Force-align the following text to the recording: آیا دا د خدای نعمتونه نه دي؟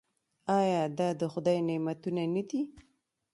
آیا 0.59 0.81
دا 0.99 1.07
د 1.19 1.21
خدای 1.33 1.59
نعمتونه 1.67 2.23
نه 2.35 2.43
دي؟ 2.49 2.61